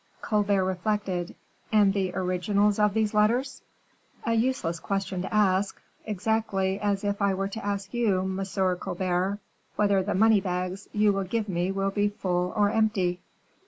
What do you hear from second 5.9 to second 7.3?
exactly as if